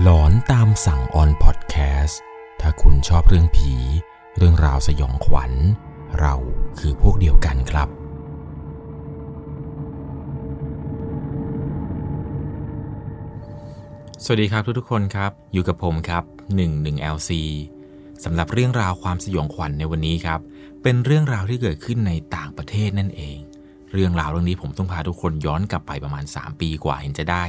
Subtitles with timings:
[0.00, 2.20] หลอนตามสั่งออนพอดแคสต์
[2.60, 3.74] ถ้าคุณชอบเรื่องผี
[4.36, 5.52] เรื่องราวสยองขวัญ
[6.20, 6.34] เรา
[6.78, 7.88] คือพวกเดียวกันครับ
[14.24, 16.24] สวัสดีครับทุกๆคนครับ อยู่กับผมครับ
[16.58, 17.30] 11LC
[18.24, 20.40] สำหรับเรื่องราวความสยองขวัญในวันนี้ครับ
[20.82, 23.38] เป็นเรื่องราวที่เกิดขึ้นในต่างประเทศนั่นเอง
[23.92, 27.44] เรื่องราวเรื่องนี้ผมต้องพาทุกคนย้อนกลับไปประมาณ 3 ปีกว่าเห็นจะได้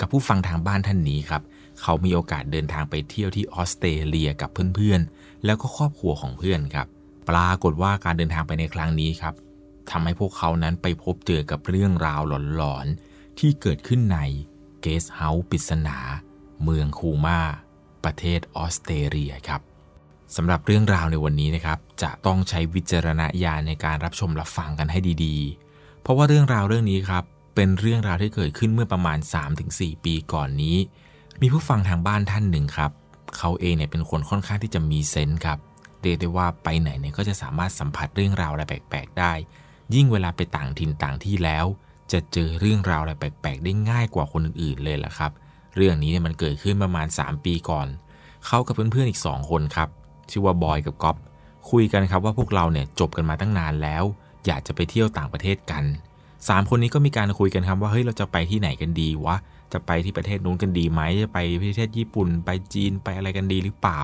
[0.00, 1.42] กับผู้ฟังทางบ้านท่านนี้ครับ
[1.82, 6.86] เขามีโอกาสเดินทางไปเที่ยวที่ออสเตรเลียกับเพื่อนๆ แล้วก็ครอบครัวของเพื่อนครับ
[7.28, 9.34] ปรากฏว่าการเดินทางไปในครั้งนี้ครับ
[9.90, 12.20] ทำให้พวกเขานั้นไปพบเจอกับเรื่องราว
[12.56, 14.18] หลอนๆ ที่เกิดขึ้นใน
[14.80, 15.98] เกสเฮาส์ปริศนา
[16.64, 17.40] เมืองคูมา
[18.04, 19.60] ประเทศออสเตรเลียครับ
[20.36, 25.67] สำหรับเรื่องราวในวันนี้นะครับ จะต้องใช้วิจารณญาณในการรับชมรับฟังกันให้ดีๆ
[26.02, 29.18] เพราะว่าเรื่องราวเรื่องนี้ครับ เป็นเรื่องราวที่เกิดขึ้นเมื่อประมาณ
[29.60, 30.76] 3-4 ปีก่อนนี้
[31.40, 32.90] มีผู้ฟังทางบ้านท่านหนึ่งครับ
[33.36, 35.58] เขาเองเนี่ยเป็นคนค่อนข้างที่จะมีเซนส์ครับ
[36.02, 39.32] เรียกได้ว่าไปไหนเนี่ยก็จะสามารถสัมผัสเรื่องราวอะไรแปลกๆได้
[39.94, 41.66] ยิ่งเวลาไปต่างถิ่นต่างที่แล้ว
[42.12, 45.32] จะเจอเรื่องราวอะไรแปลกๆ ได้ง่ายกว่าคนอื่นๆเลยล่ะครับ
[45.76, 47.86] เรื่องนี้เนี่ยมันเกิดขึ้นประมาณ 3 ปีก่อน
[48.46, 49.88] เขากับเพื่อนๆอีก 2 คนครับ
[50.30, 51.16] ชื่อว่าบอยกับก๊อฟ
[51.70, 54.04] คุยกันครับว่าพวกเราเนี่ยจบกันมาตั้งนานแล้ว
[54.48, 55.84] อยากจะไปเที่ยวต่างประเทศกัน
[56.26, 59.36] 3 คนนี้ก็มีการคุยกันครับว่าเฮ้ยเราจะไปที่ไหนกันดีวะ
[59.72, 64.00] จะไปที่ประเทศนู้นกันดีไหมจะไปประเทศญี่ปุ่น ไปจีนไปอะไรกันดีหรือเปล่า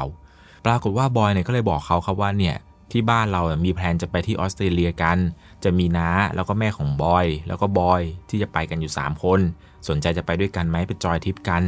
[0.65, 2.57] ปรากฏว่าบอยเนี่ยก็เลยบอกเขาครับว่าเนี่ย
[2.93, 5.19] ที่บ้านเรามีแพลนจะไปที่ออสเตรเลียกัน
[5.65, 9.41] จะมีน้าแล้วก็แม่ของบอย แล้วก็บอยที่จะไปกันอยู่ 3 คน
[9.89, 11.63] สนใจจะไปด้วยกันไหมไปจอยทริปกัน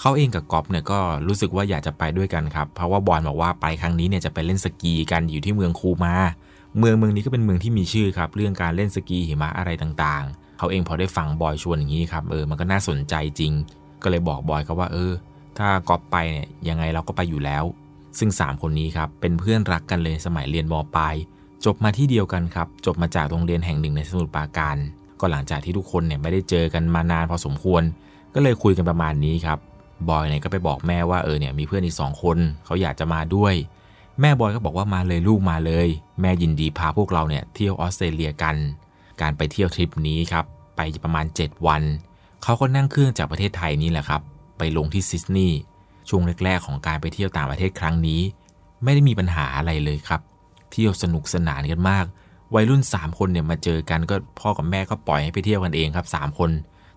[0.00, 6.14] เขาเองกับกอบเนี่ยก็รู้สึกว่าอยากจะไปด้วยกันครับ เพราะว่าบอยบอกว่าไปครั้งนี้เนี่ยจะไปเล่นสกีกันอยู่ที่เมืองคูมา
[6.78, 13.52] เมืองเมืองนี้ก็เป็นเมืองที่มีชื่อครับ เรื่องการเล่นสกีหิมะอะไรต่างๆ เขาเองพอได้ฟังบอยชวนอย่างนี้ครับเออมันก็น่าสนใจจริง
[14.02, 15.12] ก็เลยบอกบอยครับว่า เออ
[15.58, 17.64] ถ้ากอบไปเนี่ยยังไงเราก็ไปอยู่แล้ว
[18.18, 21.14] ซึ่ง 3 คนนี้ครับเป็นเพื่อนรักกันเลยสมัยเรียนมปลาย
[21.64, 24.76] จบมาที่เดียวกันครับ จบมาจากโรงเรียนแห่งหนึ่งในสมุทรปราการ
[25.20, 27.82] ก็หลังจากที่ทุกคนเนี่ยไม่ได้เจอกันมานานพอสมควร
[28.34, 29.58] ก็เลยคุยกันประมาณนี้ครับ
[30.08, 33.54] บอยเนี่ยก็ไปบอกแม่ว่าเออเนี่ยมีเพื่อนอีกสองคน เขาอยากจะมาด้วย
[34.20, 35.88] แม่บอยก็บอกว่ามาเลยลูกมาเลย
[36.20, 38.56] แม่ยินดีพาพวกเราเนี่ยเที่ยวออสเตรเลียกัน
[39.20, 40.44] การไปเที่ยวทริปนี้ครับ
[40.76, 41.82] ไปประมาณ 7 วัน
[42.42, 44.20] เขาก็นั่งเครื่องจากประเทศไทยนี่แหละครับ
[44.58, 45.58] ไปลงที่ซิดนีย์
[46.08, 48.20] ช่วงแรก ๆ ของการไปเที่ยวต่างประเทศครั้งนี้
[48.84, 50.20] ไม่ได้มีปัญหาอะไรเลยครับ
[50.72, 52.04] เที่ยวสนุกสนานกันมาก
[52.54, 56.50] วัยรุ่น 3 คนเนี่ยมาเจอกันก็พ่อกับแม่ก็ปล่อยให้ไปเที่ยวกันเองครับ 3 คน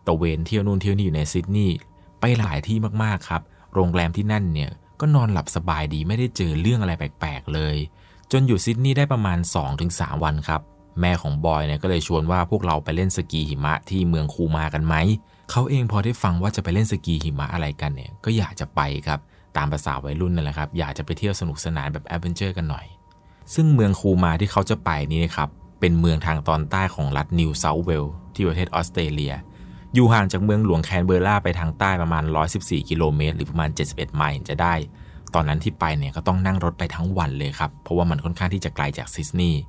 [0.07, 1.77] ตะเวนเที่ยวนู่นเที่ยวนี่อยู่ในซิดนีย์
[2.19, 3.41] ไปหลายที่มากๆครับ
[3.73, 7.75] โรงแรมที่นั่นเนี่ย ก็นอนหลับสบายดีไม่ได้เจอเรื่องอะไรแปลกๆเลย
[8.31, 9.37] จนอยู่ซิดนีย์ได้ประมาณ
[9.81, 10.61] 2-3 วันครับ
[11.01, 14.95] แม่ของบอยเนี่ยก็เลยชวนว่าพวกเราไปเล่นสกีหิมะที่เมืองคูมากันไหม
[15.51, 19.19] เขาเองพอได้ฟังว่าจะไปเล่นสกีหิมะอะไรกันเนี่ยก็อยากจะไปครับ
[19.57, 22.85] ตามภาษาวัยรุ่นนั่นแหละครับอยากจะไปเที่ยวสนุกสนานแบบ adventure กันหน่อย
[23.53, 25.49] ซึ่งเมืองคูมาที่เขาจะไปนี่นะครับ
[25.79, 29.33] เป็นเมืองทางตอนใต้ของรัฐนิวเซาท์เวลส์ที่ประเทศออสเตรเลีย
[29.93, 32.23] อยู่ห่างจากเมืองหลวงแคนเบอร์ราไปทางใต้ประมาณ
[32.55, 34.73] 114 กิโลเมตร หรือประมาณ 71 ไมล์จะได้
[35.33, 39.61] ตอนนั้นที่ไปเนี่ยก็ต้องนั่งรถไปทั้งวันเลยครับ เพราะว่ามันค่อนข้างที่จะไกลจากซิดนีย์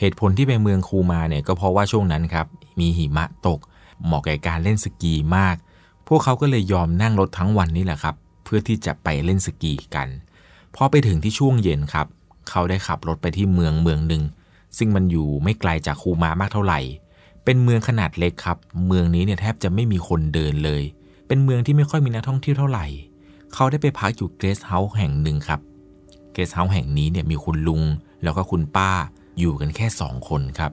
[0.00, 2.46] เหตุผลที่ไปเมืองคูมาเนี่ยก็เพราะว่าช่วงนั้นครับ
[2.80, 3.58] มีหิมะตก
[4.04, 5.56] เหมาะแก่การเล่นสกีมาก
[6.08, 10.08] พวกเขาก็เลยยอมนั่งรถทั้งวันนี่แหละครับ เพื่อที่จะไปเล่นสกีกัน
[10.74, 12.06] พอไปถึงที่ช่วงเย็นครับ
[12.50, 14.22] เขาได้ขับรถไปที่เมืองเมืองหนึ่ง
[14.78, 16.80] ซึ่งมันอยู่ไม่ไกลจากคูมามากเท่าไหร่
[17.44, 20.82] เป็นเมืองขนาดเล็กครับ เมืองนี้เนี่ยแทบจะไม่มีคนเดินเลย
[21.26, 22.86] เป็นเมืองที่ไม่ค่อยมีนักท่องเที่ยวเท่าไหร่
[23.54, 25.60] เขาได้ไปพักอยู่เกสต์เฮาส์แห่งหนึ่งครับ
[26.32, 27.82] เกสต์เฮาส์แห่งนี้เนี่ยมีคุณลุง
[28.22, 28.90] แล้วก็คุณป้า
[29.38, 30.72] อยู่กันแค่สองคนครับ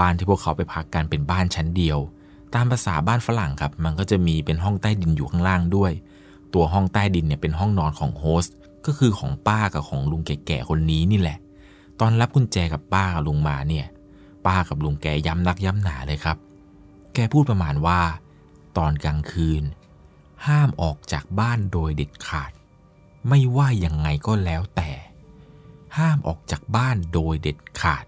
[0.00, 1.98] บ้านที่พวกเขาไปพักกันเป็นบ้านชั้นเดียว
[2.54, 5.92] ตามภาษาบ้านฝรั่งครับ มันก็จะมีเป็นห้องใต้ดินอยู่ข้างล่างด้วย
[6.54, 8.54] ตัวห้องใต้ดินเนี่ยเป็นห้องนอนของโฮสต์
[8.86, 11.38] ก็คือของป้ากับของลุงแก่ๆคนนี้นี่แหละ
[12.00, 13.86] ตอนรับกุญแจกับป้ากับลุงมาเนี่ย
[14.46, 16.36] ป้ากับลุงแกย้ำนักย้ำหนาเลยครับ
[17.14, 18.00] แกพูดประมาณว่า
[18.78, 19.62] ตอนกลางคืน
[20.46, 22.52] ห้ามออกจากบ้านโดยเด็ดขาด
[23.28, 24.90] ไม่ว่ายังไงก็แล้วแต่
[25.98, 28.04] ห้ามออกจากบ้านโดยเด็ดขาด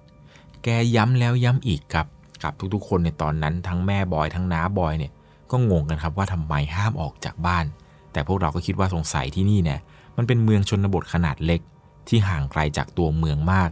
[0.64, 2.06] แกย้ำแล้วย้ำอีกครับ
[2.42, 5.12] กับทุกๆ คนในตอนนั้นทั้งแม่บอยทั้งน้าบอยเนี่ย
[5.50, 7.64] ก็งงกันครับว่าทำไมห้ามออกจากบ้าน
[8.12, 9.80] แต่พวกเราก็คิดว่าสงสัยที่นี่เนี่ย
[10.16, 11.60] มันเป็นเมืองชนบทขนาดเล็ก
[12.08, 13.70] ที่ห่างไกลจากตัวเมืองมาก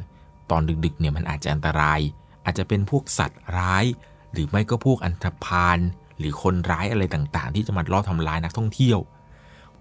[0.50, 2.00] ตอนดึกๆเนี่ยมันอาจจะอันตราย
[2.44, 3.84] อาจจะเป็นพวกสัตว์ร้าย
[4.32, 5.78] หรือไม่ก็พวกอันธพาล
[6.18, 8.98] หรือคนร้ายอะไรต่างๆ ที่จะมาล่อบทำร้ายนักท่องเที่ยว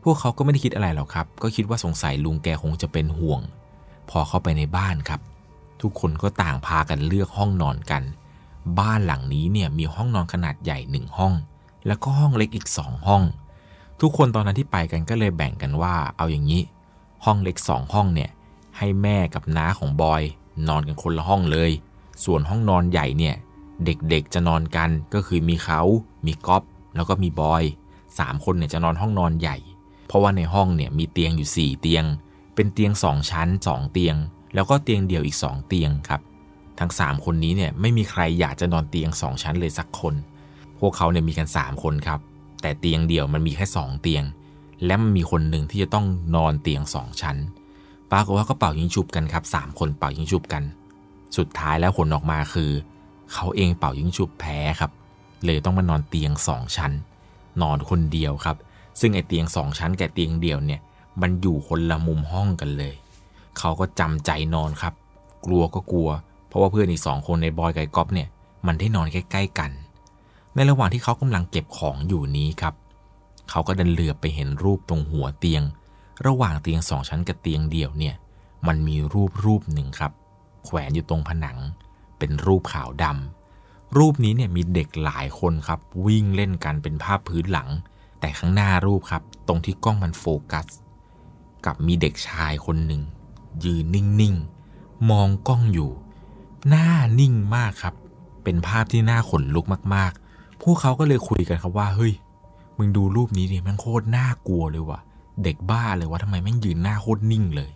[0.03, 3.41] พวกเขาก็ไม่ได้คิดอะไรหรอกครับ ก็คิดว่าสงสัยลุงแกคงจะเป็นห่วง
[4.09, 5.21] พอเข้าไปในบ้านครับ
[5.81, 8.03] ทุกคนก็ต่างพากันเลือกห้องนอนกัน
[8.79, 11.33] บ้านหลังนี้เนี่ยมีห้องนอนขนาดใหญ่หนึ่งห้อง
[11.87, 13.23] แล้วก็ห้องเล็กอีกสองห้อง
[14.01, 16.61] ทุกคนตอนนั้นที่ไปกันก็เลยแบ่งกันว่า เอาอย่างนี้
[17.25, 18.29] ห้องเล็กสองห้องเนี่ย
[18.77, 20.21] ให้แม่กับน้าของบอย
[20.67, 21.71] นอนกันคนละห้องเลย
[22.25, 23.35] ส่วนห้องนอนใหญ่เนี่ย
[23.85, 25.81] เด็กๆจะนอนกันก็คือมีเขา
[26.25, 26.63] มีก๊อฟ
[26.95, 27.63] แล้วก็มีบอย
[28.19, 29.57] สามคนเนี่ยจะนอนห้องนอนใหญ่
[30.07, 32.05] เพราะว่าในห้องเนี่ยมีเตียงอยู่ 4 เตียง
[32.55, 34.15] เป็นเตียง 2 ชั้น 2 เตียง
[34.55, 36.21] แล้วก็เตียงเดี่ยวอีก 2 เตียงครับ
[36.79, 40.15] ทั้ง 3 คนนี้เนี่ยไม่มีใครอยากจะนอนเตียง 2 ชั้นเลยสักคน
[40.79, 42.19] พวกเขาเนี่ยมีกัน 3 คนครับ
[42.61, 44.23] แต่เตียงเดี่ยวมันมีแค่ 2 เตียง
[44.85, 46.05] และมันมีคนหนึ่งที่จะต้อง
[46.35, 47.37] นอนเตียง 2 ชั้น
[48.11, 50.63] ปรากฏว่าก็เป่ายิงฉุบกันครับ3คนเป่ายิงฉุบกัน
[51.37, 52.71] สุดท้ายแล้วผลออกมาคือ
[53.33, 54.91] เขาเองเป่ายิงฉุบแพ้ครับ
[55.45, 56.91] เลยต้องมานอนเตียง2ชั้น
[57.61, 58.57] นอนคนเดียวครับ
[58.99, 60.81] ซึ่งไอเตียงสองชั้นกับเตียงเดี่ยวเนี่ย
[61.21, 62.93] มันอยู่คนละมุมห้องกันเลย
[63.57, 64.93] เขาก็จำใจนอนครับ
[65.45, 66.09] กลัวก็กลัว
[66.47, 68.27] เพราะว่าเพื่อนอีกสองคนในบอยกับก๊อฟเนี่ย
[68.67, 69.71] มันได้นอนใกล้ ๆกัน
[70.55, 72.73] ในระหว่างที่เขากำลังเก็บของอยู่นี้ครับ
[73.49, 75.63] เขาก็ดันเหลือบไปเห็นรูปตรงหัวเตียง
[76.25, 78.15] ระหว่างเตียงสองชั้นกับเตียงเดี่ยวเนี่ย
[78.67, 80.11] มันมีรูปรูปหนึ่งครับ
[80.63, 81.57] แขวนอยู่ตรงผนัง
[82.17, 87.69] เป็นรูปขาวดำรูปนี้เนี่ยมีเด็กหลายคนครับ วิ่งเล่นกันเป็นภาพพื้นหลัง
[88.19, 90.67] แต่ข้างหน้ารูปครับ ตรงที่กล้องมันโฟกัส
[91.65, 93.01] กับมีเด็กชายคนหนึ่ง
[93.63, 95.91] ยืนนิ่งๆ มองกล้องอยู่
[96.67, 96.87] หน้า
[97.19, 97.95] นิ่งมากครับ
[98.43, 99.65] เป็นภาพที่น่าขนลุก
[99.95, 102.13] มากๆ พวกเขาก็เลยคุยกันครับว่าเฮ้ย
[102.77, 104.99] มึงดูรูปนี้ดิมันโคตรน่ากลัวเลยว่ะ
[105.43, 107.71] เด็กบ้าเลยว่าทำไมแม่งยืนหน้าโคตรนิ่งเลย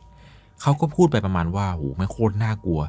[0.63, 2.81] เขาก็พูดไปประมาณว่าโหแม่โคตรน่ากลัว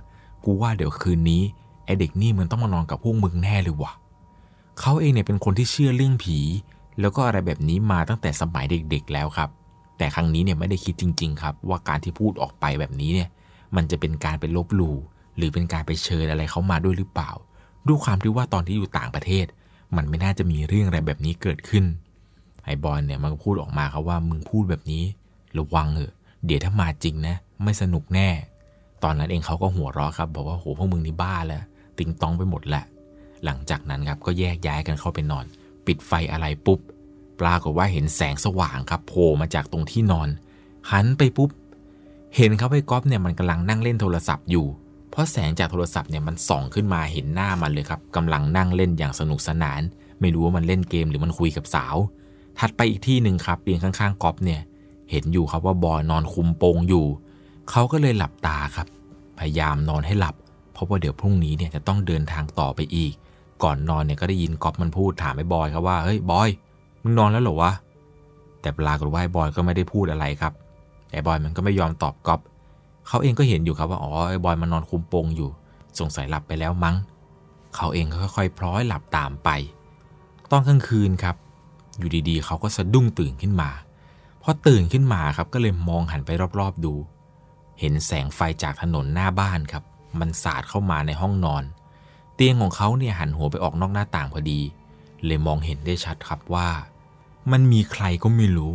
[0.44, 1.43] กูว่าเดี๋ยวคืนนี้
[1.85, 3.93] ไอเด็กนี่มันต้องมานอนกับพวกมึงแน่เลยว่ะ
[4.81, 6.38] เขาเองเนี่ยเป็นคนที่เชื่อเรื่องผี
[7.00, 9.50] แล้วก็อะไรแบบนี้มาตั้งแต่สมัยเด็กๆแล้วครับ
[9.99, 13.29] แต่ครั้งนี้เนี่ยไม่ได้คิดจริง ๆ ครับ ว่าการที่พูดออกไปแบบนี้เนี่ย
[13.76, 14.97] มันจะเป็นการไปลบหลู่
[15.37, 17.31] หรือเป็นการไปเชิญอะไรเขามาด้วยหรือเปล่า
[17.87, 19.47] ด้วยความที่ว่าตอนที่อยู่ต่างประเทศ
[19.97, 21.85] มันไม่น่าจะมีเรื่องอะไรแบบนี้เกิดขึ้น
[22.65, 25.03] ไอบอลเนี่ยมันก็พูดออกมาครับว่ามึงพูดแบบนี้
[25.59, 26.12] ระวังเถอะ
[26.44, 28.29] เดี๋ยวถ้ามาจริงนะ ไม่สนุกแน่
[29.05, 31.62] ตอนนั้นเองเขาก็หัวเราะครับ บอกว่าโหพวกมึงนี่บ้าแล้ว
[31.99, 32.85] ติงตองไปหมดแหละ
[33.45, 35.45] หลังจากนั้นครับก็แยกย้ายกันเข้าไปนอน
[35.87, 36.81] ปิดไฟอะไรปุ๊บ
[37.41, 40.29] ปรากฏว่าเห็นแสงสว่างครับโผล่มาจากตรงที่นอน
[40.91, 41.51] หันไปปุ๊บ
[42.37, 44.67] เห็นเขาไปก๊อฟเนี่ยมันกำลังนั่งเล่นโทรศัพท์อยู่
[45.11, 49.81] เพราะแสงจากโทรศัพท์เนี่ยมันส่องขึ้นมาเห็นหน้ามันเลยครับกำลังนั่งเล่นอย่างสนุกสนาน
[50.21, 51.97] ไม่รู้ว่ามันเล่นเกมหรือมันคุยกับสาว
[52.59, 54.61] ถัดไปอีกที่หนึ่งครับเตียงข้างๆก๊อฟเนี่ย
[55.11, 57.07] เห็นอยู่ครับว่าบอยนอนคุมโปงอยู่
[57.70, 58.87] เขาก็เลยหลับตาครับ
[59.38, 60.34] พยายามนอนให้หลับ
[60.72, 63.12] เพราะว่าเดี๋ยวพรุ่งนี้เนี่ยจะต้องเดินทางต่อไปอีก
[63.62, 66.49] ก่อนนอนเนี่ยก็ได้ยินก๊อฟมันพูดถามไอ้บอยครับว่าเฮ้ยบอย
[67.02, 67.72] มึงนอนแล้วเหรอวะ
[68.61, 70.52] แต่ปรากฏว่าไอ้บอยก็ไม่ได้พูดอะไรครับ
[71.11, 72.40] แต่บอยมันก็ไม่ยอมตอบก๊อฟ
[73.08, 75.50] เขาเองก็เห็นอยู่ครับว่าอ๋อไอ้บอยมันนอนคุมโปงอยู่
[75.99, 76.96] สงสัยหลับไปแล้วมั้ง
[77.76, 79.49] เขาเองก็ค่อยๆพลอยหลับตามไป
[80.50, 81.37] ตอนกลางคืนครับ
[81.99, 83.70] อยู่ดีๆ เขาก็สะดุ้งตื่นขึ้นมา
[84.43, 86.31] พอตื่นขึ้นมาครับก็เลยมองหันไป
[86.61, 86.94] รอบๆดู
[87.81, 89.85] เห็นแสงไฟจากถนนหน้าบ้านครับ
[90.21, 91.65] มันสาดเข้ามาในห้องนอน
[92.35, 94.61] เตียงของเขาเนี่ยหันหัวไปออกนอกหน้าต่างพอดี
[95.25, 96.69] เลยมองเห็นได้ชัดครับว่า
[97.53, 98.73] มันมีใครก็ไม่รู้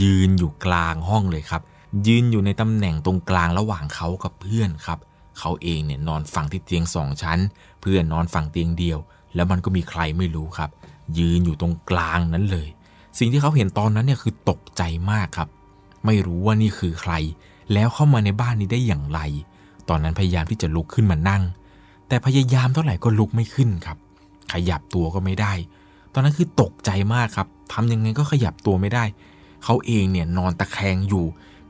[0.00, 1.62] ยืนอยู่กลางห้องเลยครับ
[2.06, 4.98] ยืนอยู่ในตำแหน่งตรงกลางระหว่างเขากับเพื่อนครับ
[5.38, 7.38] เขาเองเนี่ยนอนฝั่งที่เตียงสองชั้น
[7.80, 8.98] เพื่อนนอนฝั่งเตียงเดียว
[9.34, 10.70] แล้วมันก็มีใครไม่รู้ครับ
[11.18, 12.68] ยืนอยู่ตรงกลางนั้นเลย
[13.18, 15.48] สิ่งที่เขาเห็นตอนนั้นเนี่ยคือตกใจมากครับ
[16.06, 17.12] ไม่รู้ว่านี่คือใคร
[17.72, 19.20] แล้วเข้ามาในบ้านนี้ได้อย่างไร
[19.88, 21.42] ตอนนั้นพยายามที่จะลุกขึ้นมานั่ง
[22.08, 23.98] แต่พยายามเท่าไหร่ก็ลุกไม่ขึ้นครับ
[24.52, 25.52] ขยับตัวก็ไม่ได้
[26.12, 29.04] ตอนนั้นคือตกใจมากครับทำยังไงก็ขยับตัวไม่ได้
[29.64, 31.24] เขาเองเนี่ยนอนตะแคงอยู่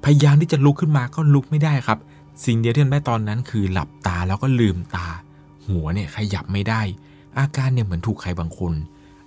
[0.04, 1.98] พยายามที่จะลุกขึ้นมาก็ลุกไม่ได้ครับ
[2.44, 5.08] สิ่งเดียวที่ทำได้ตอนนั้นคือหลับตาแล้วก็ลืมตา
[5.66, 6.80] หัวเนี่ยขยับไม่ได้
[7.38, 8.72] อาการเนี่ยเหมือนถูกใครบางคน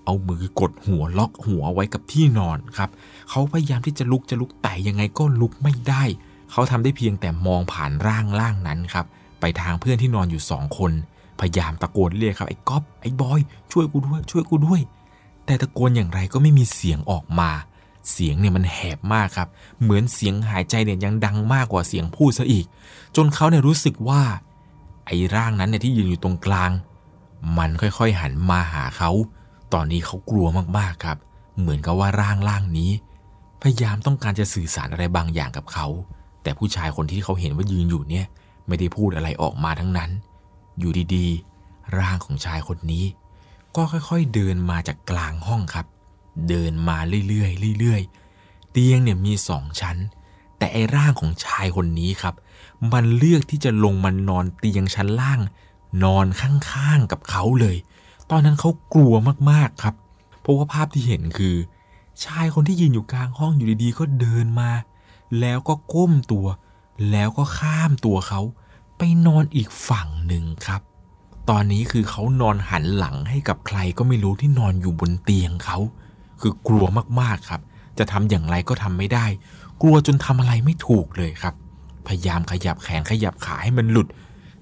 [0.05, 2.89] เอามือกดหัวล็อกหัวไว้กับที่นอนครับ
[3.29, 6.03] เขาพยายามที่จะลุกจะลุกแต่ยังไงก็ลุกไม่ได้
[6.51, 9.05] เขาทำได้เพียงแต่มองผ่านร่างร่างนั้นครับ
[9.39, 10.91] ไปทางเพื่อนที่นอนอยู่สองคน
[11.39, 13.39] พยายามตะโกนเรียกครับไอ้ก๊อฟไอ้บอย
[13.72, 14.81] ช่วยกูด้วย ช่วยกูด้วย
[15.46, 17.50] แต่ตะโกนอย่างไรก็ไม่มีเสียงออกมา
[18.12, 19.48] เสียงเนี่ยมันแหบมากครับ
[19.81, 22.65] เหมือนเสียงหายใจเนี่ยยังดังมากกว่าเสียงพูดซะอีก
[23.15, 24.22] จนเขาเนี่ยรู้สึกว่า
[25.05, 26.72] ไอ้ร่างนั้นเนี่ยที่ยืนอยู่ตรงกลาง
[27.58, 29.12] มันค่อยๆหันมาหาเขา
[29.74, 31.17] ตอนนี้เขากลัวมากๆครับ
[31.60, 32.91] เหมือนกับว่าร่างร่างนี้
[33.62, 35.88] พยายามต้องการจะสื่อสารอะไรบางอย่างกับเขา
[36.43, 38.25] แต่ผู้ชายคนที่เขาเห็นว่ายืนอยู่เนี่ย
[38.67, 40.10] ไม่ได้พูดอะไรออกมาทั้งนั้น
[40.79, 43.05] อยู่ดีๆ ร่างของชายคนนี้
[43.75, 45.86] ก็ค่อยๆเดินมาจากกลางห้องครับ
[46.50, 49.98] เดินมาเรื่อยๆเรื่อยๆ เตียงเนี่ยมีสองชั้น
[50.57, 52.36] แต่ไอร่างของชายคนนี้ครับ
[52.93, 55.39] มันเลือกที่จะลงมานอนเตียงชั้นล่าง
[56.03, 57.77] นอนข้างๆกับเขาเลย
[58.29, 59.13] ตอนนั้นเขากลัว
[59.50, 59.95] มากๆครับ
[60.41, 61.55] เพราะว่าภาพที่เห็นคือ
[62.25, 64.69] ชายคนที่ยืนอยู่กลางห้องอยู่ดีๆ ก็เดินมา
[65.39, 66.47] แล้วก็ก้มตัว
[67.11, 68.41] แล้วก็ข้ามตัวเขา
[68.97, 70.81] ไปนอนอีกฝั่งหนึ่งครับ
[71.50, 75.77] ตอนนี้คือเขานอนหันหลังให้กับใครก็ไม่รู้ที่นอนอยู่บนเตียงเขา
[76.41, 76.85] คือกลัว
[77.19, 77.61] มากๆครับ
[77.97, 79.25] จะทำอย่างไรก็ทำไม่ได้
[79.81, 81.53] กลัวจนทำอะไรไม่ถูกเลยครับ
[82.07, 84.07] พยายามขยับแขนขยับขาให้มันหลุด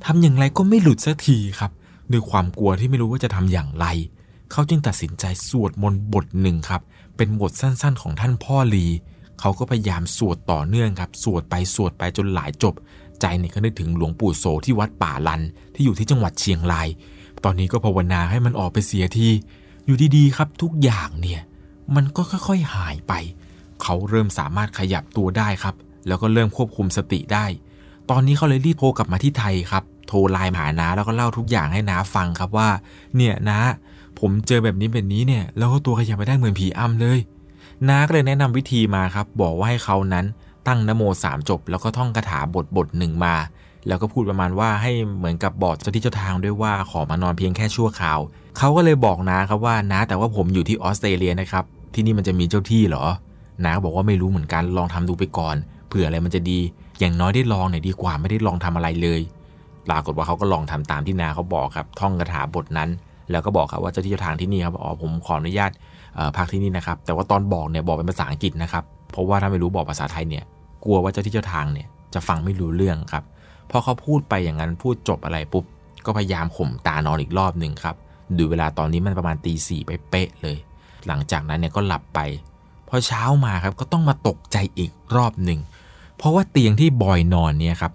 [0.05, 1.71] ทำอย่างไรก็ไม่หลุดสักทีครับ
[2.11, 3.85] ด้วยความกลัวที่ไม่รู้ว่าจะทำอย่างไร
[4.51, 6.81] เขาจึงตัดสินใจสวดมนต์บทหนึ่งครับ
[7.17, 8.87] เป็นบทสั้นๆ ของท่านพ่อลี
[9.39, 12.73] เขาก็พยายามสวดต่อเนื่องครับ สวดไปสวดไปจนหลายจบ
[13.21, 15.41] ใจเนี่ยก็นึกถึงหลวงปู่โสที่วัดป่าลัน
[15.73, 16.87] ที่อยู่ที่จังหวัดเชียงราย
[17.43, 19.29] ตอนนี้ก็ภาวนาให้มันออกไปเสียที
[19.85, 21.41] อยู่ดีๆครับทุกอย่างเนี่ย
[21.95, 23.13] มันก็ค่อยๆหายไป
[23.81, 25.75] เขาเริ่มสามารถขยับตัวได้ครับ
[26.07, 27.45] แล้วก็เริ่มควบคุมสติได้
[28.09, 32.69] ตอนนี้เขาเลยรีบโทรกลับมาที่ไทยครับ โทรไลน์หานาแล้วก็เล่าทุกอย่างให้น้าฟังครับว่า
[33.15, 33.61] เนี่ยนะ
[34.19, 37.19] ผมเจอแบบนี้แบบนี้เนี่ย แล้วก็ตัวขยับไปได้เหมือนผีอ้ำเลย
[37.87, 40.25] น้าก็เลยแนะนำวิธีมาครับ บอกว่าให้เขานั้น
[40.67, 43.35] ตั้งนโมสามจบ แล้วก็ท่องคาถาบทบทหนึ่งมา
[43.87, 48.19] แล้วก็พูดประมาณว่าให้เหมือนกับบอกเจ้าที่เจ้าทางด้วยว่าขอมานอนเพียงแค่ชั่วคราว
[48.57, 53.05] เขาก็เลยบอกน้าครับว่าน้าแต่ว่าผมอยู่ที่ออสเตรเลียนะครับ ที่นี่มันจะมีเจ้าที่เหรอ
[53.65, 55.55] น้าบอกว่าไม่รู้เหมือนกันลองทำดูไปก่อน
[55.87, 56.59] เผื่ออะไรมันจะดี
[56.99, 59.21] อย่างน้อยได้ลองหน่อยดีกว่าไม่ได้ลองทำอะไรเลย
[59.87, 62.89] ปรากฏว่าเขาก็ลองทำตามที่นาเขาบอกครับท่องคาถาบทนั้น
[63.31, 65.71] แล้วก็บอกครับว่าเจ้าที่เจ้าทางที่นี่ครับอ๋อผมขออนุญาต
[66.37, 70.43] พักที่นี่นะครับ แต่ว่าตอนบอกเนี่ยบอกเป็นภาษาอังกฤษนะครับ เพราะว่าถ้าไม่รู้บอกภาษาไทยเนี่ย
[70.83, 73.23] กลัวว่าเจ้าที่เจ้าทางเนี่ยจะฟังไม่รู้เรื่องครับ
[73.71, 75.65] พอเขาพูดไปอย่างนั้นพูดจบอะไรปุ๊บ
[76.05, 77.95] ก็พยายามข่มตานอนอีกรอบหนึ่งครับ
[78.37, 80.57] ดูเวลาตอนนี้มันประมาณตีสี่ไปเป๊ะเลย
[81.07, 82.19] หลังจากนั้นเนี่ยก็หลับไป
[82.87, 85.59] พอเช้ามาครับก็ต้องมาตกใจอีกรอบหนึ่ง
[86.17, 87.93] เพราะว่าเตียงที่บอยนอนเนี่ยครับ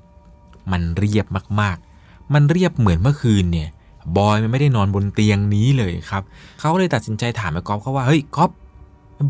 [0.72, 1.26] มันเรียบ
[1.60, 3.68] มากๆ มันเรียบเหมือนเมื่อคืนเนี่ย
[4.16, 6.22] บอยมันไม่ได้นอนบนเตียงนี้เลยครับ
[6.60, 8.50] เขาเลยตัดสินใจถามไอ้ก๊อฟเขาว่าเฮ้ยก๊อฟ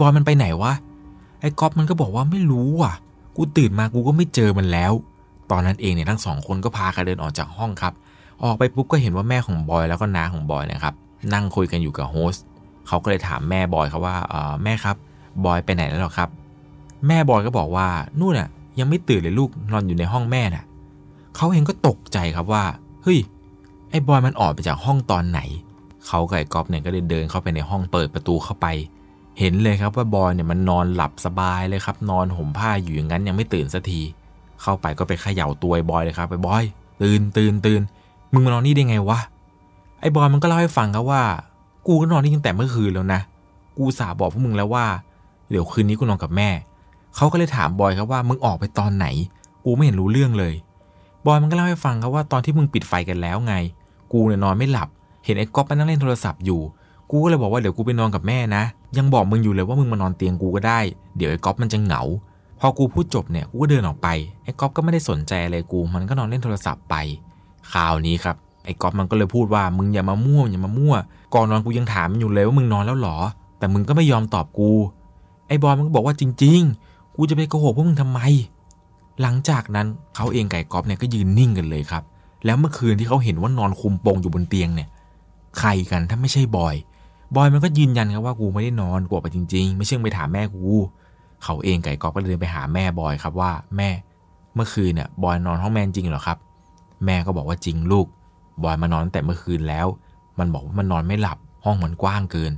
[0.00, 0.73] บอยมันไปไหนวะ
[1.40, 2.95] ไอ้ก๊อฟมันก็บอกว่าไม่รู้อะ
[3.37, 4.93] กูตื่นมากูก็ไม่เจอมันแล้ว
[5.50, 7.93] ตอนนั้นเองเนี่ยทั้งสองคนก็พากันเดินออกจากห้องครับ
[8.45, 10.95] ออกไปปุ๊บก็เห็นว่าแม่ของบอยแล้วก็น้าของบอยนะครับ
[11.35, 12.45] นั่งคุยกันอยู่กับโฮสต์
[12.88, 14.97] เขาก็เลยถามแม่บอยครับว่าเออแม่ครับ
[15.45, 16.28] บอยไปไหนแล้วหรอครับ
[17.07, 17.87] แม่บอยก็บอกว่า
[18.21, 20.64] นู่นน่ะยังไม่ตื่นเลยลูกนอนอยู่ในห้องแม่น่ะ
[21.37, 22.64] เขาเองก็ตกใจครับว่า
[23.02, 23.19] เฮ้ย
[23.94, 25.40] อ้บอยมันออกไปจากห้องตอนไหน
[26.06, 28.66] เขากับไอ้ก๊อฟเนี่ยก็เลยเดินเข้าไปในห้องเปิดประตูเข้าไป
[29.38, 34.00] เห็นเลยครับว่าบอยเนี่ยมันนอนหลับสบายเลยครับ นอนห่มผ้าอยู่อย่างนั้นยังไม่ตื่นสักที
[34.62, 36.64] เข้าไปก็ไปเขย่าตัวไอ้บอยเลยครับไปบอย
[37.02, 37.80] ตื่นตื่นตื่น
[38.32, 39.18] มึงมานอนนี่ได้ไงวะ
[40.00, 41.22] ไอ้บอยมันก็เล่าให้ฟังครับว่า
[41.86, 43.20] กูก็นอนนี่ตั้งแต่เมื่อคืนแล้วนะ
[43.78, 44.86] กูสาบอกพวกมึงแล้วว่า
[45.50, 46.48] เดี๋ยวคืนนี้กูนอนกับแม่
[47.16, 49.06] เขาก็เลยถามบอยครับว่ามึงออกไปตอนไหน
[49.64, 50.54] กูไม่เห็นรู้เรื่องเลย
[51.26, 53.54] บอยมันก็เล่าให้ฟังครับว่าตอนที่มึงปิดไฟกันแล้วไง
[54.12, 54.88] กูเนี่ยนอนไม่หลับ
[55.25, 56.61] เห็นไอ้ก๊อฟมันนั่งเล่นโทรศัพท์อยู่
[57.11, 58.62] กูก็เลยบอกว่าเดี๋ยวกูไปนอนกับแม่นะ
[58.99, 60.80] ยังบอกมึงอยู่เลยว่ามึงมานอนเตียงกูก็ได้
[61.16, 62.02] เดี๋ยวไอ้ก๊อฟมันจะเหงา
[62.61, 64.08] พอกูพูดจบเนี่ยกูก็เดินออกไป
[64.44, 66.94] ไอ้ก๊อฟก็ไม่ได้สนใจอะไรกู มันก็นอนเล่นโทรศัพท์ไป
[67.73, 70.94] คราวนี้ครับ ไอ้ก๊อฟมันก็เลยพูดว่ามึงอย่ามามั่วอย่ามามั่ว
[71.34, 73.16] ก่อนนอนกูยังถามมันอยู่เลยว่ามึงนอนแล้วหรอ
[73.58, 74.70] แต่มึงก็ไม่ยอมตอบกู
[75.49, 78.20] ไอ้บอยมันก็บอกว่าจริง ๆ กูจะไปโกหกพวกมึงทำไม
[79.23, 82.02] หลังจากนั้นเขาเองไก่ก๊อฟเนี่ยก็ยืนนิ่งกันเลยครับ
[82.44, 84.88] แล้วเมื่อคืนที่เขาเห็นว่านอนคุมโปงอยู่บนเตียงเนี่ย
[85.58, 86.74] ใครกันถ้าไม่ใช่บอย
[87.36, 90.64] บอยมันก็ยืนยันครับว่ากูไม่ได้นอนกูออกไปจริง ๆ ไม่เชื่อไปถามแม่กู
[91.44, 93.88] เขาเองไก่กอฟก็เลยเดินไปหาแม่บอยครับว่าแม่
[94.54, 96.38] เมื่อคืนเนี่ยบอยนอนห้องแม่จริงเหรอครับ
[97.04, 98.06] แม่ก็บอกว่าจริงลูก
[98.64, 99.86] บอยมานอนตั้งแต่เมื่อคืนแล้ว
[100.38, 102.52] มันบอกว่ามันนอนไม่หลับห้องมันกว้างเกิน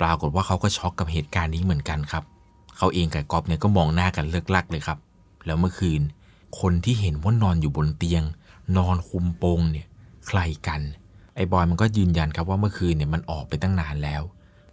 [0.00, 2.24] ปรากฏว่าเขาก็ช็อกกับเหตุการณ์นี้เหมือนกันครับ
[2.76, 4.98] เขาเองกับกอบเนี่ยก็มองหน้ากันเลิกลักเลยครับ
[5.46, 6.00] แล้วเมื่อคืน
[6.60, 8.22] คนที่เห็นว่านอนอยู่บนเตียง
[8.76, 9.86] นอนคุมโปงเนี่ย
[10.28, 10.80] ใครกัน
[11.36, 14.22] ไอ้บอยมันก็ยืนยันครับว่าเมื่อคืนเนี่ยมันออกไปตั้งนานแล้ว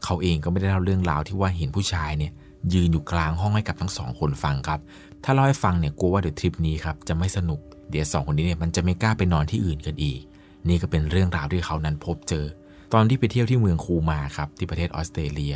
[0.03, 2.31] เขาเองก็ไม่ได้เล่าเรื่องราวที่ว่าเห็นผู้ชายเนี่ย
[2.73, 4.79] ยืนอยู่กลางห้องให้กับทั้งสองคนฟังครับ
[5.23, 7.59] ถ้าเล่าให้ฟังเนี่ยกลัวว่าเดี๋ยวทริปนี้ครับจะไม่สนุก
[7.91, 10.19] เดี๋ยวสองคนนี้เนี่ยมันจะไม่กล้าไปนอนที่อื่นกันอีก
[10.67, 12.45] นี่ก็เป็นเรื่องราวที่เขานั้นพบเจอ
[12.93, 15.55] ตอนที่ไปเที่ยวที่เมืองคูมาครับที่ประเทศออสเตรเลีย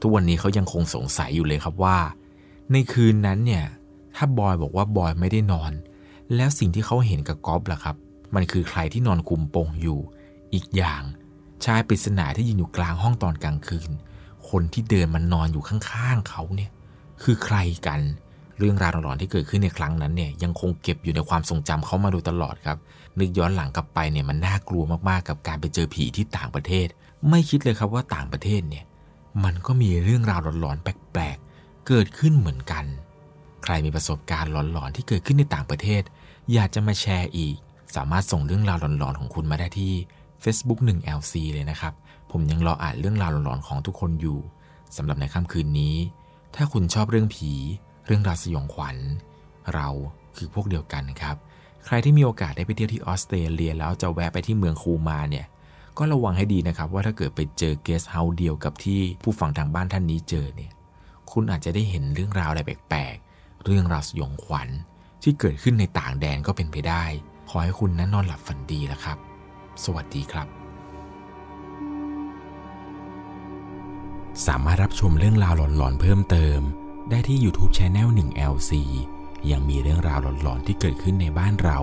[0.00, 1.98] ทุกวันนี้เขายังคงสงสัยอยู่เลยครับว่า
[2.72, 3.64] ในคืนนั้นเนี่ย
[4.16, 5.72] ถ้าบอยบอกว่าบอยไม่ได้นอน
[6.36, 7.96] แล้วสิ่งที่เขาเห็นกับก๊อฟล่ะครับ
[8.34, 9.98] มันคือใครที่นอนคุมโปงอยู่
[10.54, 11.02] อีกอย่าง
[11.64, 13.90] ชายปริศนาที่ยืนอยู่กลางห้องตอนกลางคืน
[14.50, 16.70] คนที่เดินมันนอนอยู่ข้างๆเขาเนี่ย
[17.22, 17.56] คือใคร
[17.86, 18.00] กัน
[18.58, 22.78] เรื่องราวหลอนๆที่เกิดขึ้นในครั้งนั้นเนี่ยยังคงเก็บอยู่ในความทรงจำเขามาโดยตลอดครับ
[23.18, 26.86] นึกย้อนหลังกลับไปเนี่ยมันน่ากลัวมากๆกับการไปเจอผีที่ต่างประเทศ
[27.30, 28.84] ไม่คิดเลยครับว่าต่างประเทศเนี่ย
[29.44, 32.84] มันก็มีเรื่องราวหลอนๆแปลกๆเกิดขึ้นเหมือนกัน
[33.70, 36.02] รมีประสบการณ์หลอนๆที่เกิดขึ้นในต่างประเทศ
[36.52, 37.56] อยากจะมาแชร์อีก
[37.96, 39.94] สามารถส่งเรื่องราวหลอนๆของคุณมาได้ที่
[40.42, 41.92] Facebook 1 LC เลยนะครับ
[42.30, 44.38] ผมยังรออ่านเรื่องราวหลอนๆของทุกคนอยู่
[44.96, 45.96] สำหรับในค่ำคืนนี้
[46.56, 47.52] ถ้าคุณชอบเรื่องผี
[48.06, 48.96] เรื่องราวสยองขวัญ
[49.74, 49.88] เรา
[50.36, 51.36] คือพวกเดียวกันครับ
[51.86, 55.46] ใครที่มีโอกาสได้ไปเที่ยวที่ออสเตรเลียแล้วจะแวะไปที่เมืองคูมาเนี่ย
[55.98, 60.72] ก็ระวังให้ดีนะครับว่าถ้าเกิดไปเจอเกสเฮาส์เดียวกับที่ผู้ฟังทางบ้านท่านนี้เจอเนี่ย
[61.32, 63.16] คุณอาจจะได้เห็นเรื่องราวอะไรแปลก
[63.64, 64.68] เรื่องราวสยองขวัญ
[65.22, 67.04] ที่เกิดขึ้นในต่างแดนก็เป็นไปได้
[67.48, 69.18] ขอให้คุณนั้นนอนหลับฝันดีแล้วครับ
[69.84, 70.48] สวัสดีครับ
[74.46, 76.60] สามารถรับชมเรื่องราวหลอนๆเพิ่มเติม
[77.10, 78.72] ได้ที่ YouTube Channel 1 LC
[79.50, 81.78] ยังมีเรื่องราวหลอนๆที่เกิดขึ้นในบ้านเรา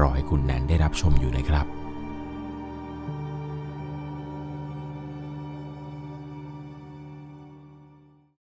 [0.00, 1.66] รอให้คุณนั้นได้รับชมอยู่นะครับ